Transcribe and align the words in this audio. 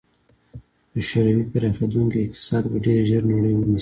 د 0.93 0.95
شوروي 1.09 1.43
پراخېدونکی 1.51 2.19
اقتصاد 2.21 2.63
به 2.71 2.77
ډېر 2.85 2.99
ژر 3.09 3.23
نړۍ 3.33 3.51
ونیسي. 3.55 3.69